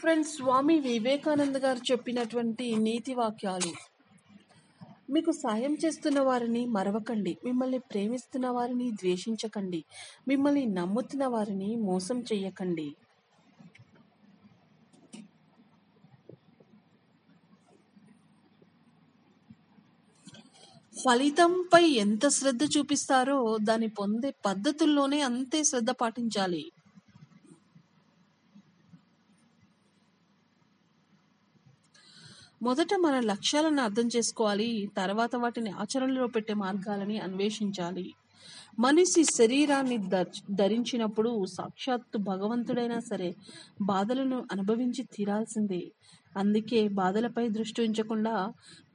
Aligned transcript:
Friends 0.00 0.36
Swami 0.36 0.80
Vivekananda 0.80 1.56
గారు 1.56 1.78
చెప్పినటువంటి 1.92 2.76
నీతి 2.76 3.14
వాక్యాలు. 3.14 3.72
మీకు 5.12 5.30
సాయం 5.30 5.76
చేస్తున్న 5.84 6.20
వారిని 6.20 6.66
మరవకండి. 6.66 7.38
మిమ్మల్ని 7.44 7.78
ప్రేమిస్తున్న 7.78 8.48
వారిని 8.48 8.90
ద్వేషించకండి. 8.90 9.84
మిమ్మల్ని 10.28 10.66
నమ్ముతున్న 10.66 11.26
వారిని 11.26 11.76
మోసం 11.76 12.20
చేయకండి. 12.20 12.96
ఫలితంపై 21.02 21.84
ఎంత 21.88 22.28
శ్రద్ధ 22.28 22.64
చూపిస్తారో 22.78 23.56
దాన్ని 23.62 23.88
పొందే 23.88 24.34
పద్ధతుల్లోనే 24.46 25.20
అంతే 25.20 25.62
శ్రద్ధ 25.62 25.90
పాటించాలి. 25.90 26.72
మొదట 32.62 32.94
మన 33.00 33.20
లక్ష్యాలను 33.20 33.82
అర్థం 33.82 34.06
చేసుకోవాలి 34.16 34.90
తర్వాత 34.96 35.36
వాటిని 35.36 35.70
ఆచరణలో 35.70 36.26
పెట్టే 36.26 36.54
మార్గాలని 36.54 37.18
అన్వేషించాలి. 37.18 38.06
మనిషి 38.78 39.24
శరీరాన్ని 39.24 39.96
ధరించినప్పుడు 40.50 41.44
సాక్షాత్తు 41.46 42.18
భగవంతుడైనా 42.18 42.98
సరే 43.00 43.30
బాధలను 43.82 44.46
అనుభవించి 44.52 45.04
తీరాల్సిందే. 45.14 45.82
అందుకే 46.36 46.88
బాధలపై 46.88 47.48
దృష్టి 47.48 47.82
ఉంచకుండా 47.86 48.34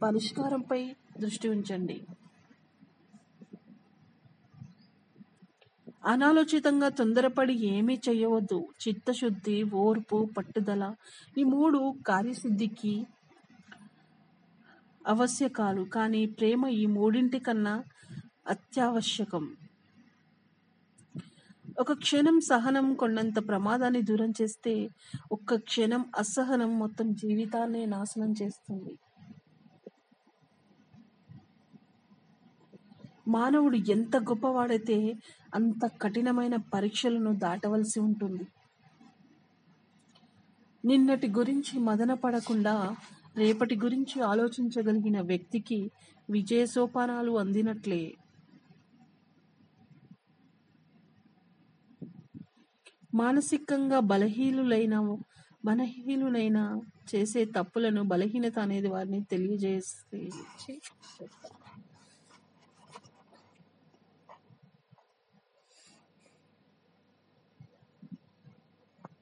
పరిష్కారంపై 0.02 0.82
దృష్టి 1.20 1.50
ఉంచండి. 1.50 1.98
అనాలోచితంగా 6.06 6.90
తొందరపడి 6.90 7.54
ఏమీ 7.68 8.00
చేయవద్దు 8.10 8.68
చిత్తశుద్ధి 8.84 9.64
ఓర్పు 9.64 10.30
పట్టుదల 10.38 10.84
ఈ 11.38 11.44
మూడు 11.44 11.80
కార్యసిద్ధికి 12.08 12.94
అవశ్యకాలు 15.08 15.84
కానీ 15.84 16.26
ప్రేమ 16.26 16.68
ఈ 16.68 16.86
మూడింటి 16.86 17.40
కన్నా 17.40 17.84
అత్యావశ్యకం. 18.48 19.56
ఒక 21.80 21.94
క్షణం 21.94 22.40
సహనం 22.40 22.94
కొన్నంత 22.94 23.48
ప్రమాదాన్ని 23.48 24.02
దూరం 24.02 24.32
చేస్తే 24.42 24.90
ఒక్క 25.32 25.56
క్షణం 25.56 26.06
అసహనం 26.18 26.80
మొత్తం 26.80 27.14
జీవితాన్ని 27.14 27.86
నాశనం 27.86 28.34
చేస్తుంది. 28.42 28.98
మానవుడు 33.28 33.78
ఎంత 33.78 34.18
గొప్పవాడైతే 34.18 35.14
అంత 35.56 35.86
కఠినమైన 36.02 36.56
పరీక్షలను 36.56 37.36
దాటవలసి 37.36 38.00
ఉంటుంది. 38.00 38.46
నిన్నటి 40.86 41.28
గురించి 41.28 41.80
మదన 41.80 42.14
పడకుండా 42.14 42.96
రేపటి 43.36 43.76
గురించి 43.76 44.18
ఆలోచించగలిగిన 44.24 45.18
వ్యక్తికి 45.22 45.80
విజయ 46.30 46.64
సోపానాలు 46.66 47.32
అందినట్లే. 47.38 48.04
మానసికంగా 53.14 54.00
బలహీనులైన 54.12 54.96
బలహీనులైన 55.66 56.58
చేసే 57.12 57.46
తప్పులను 57.58 58.02
బలహీనత 58.04 58.58
అనేది 58.60 58.88
వారిని 58.88 59.22
తెలియజేసే 59.24 60.22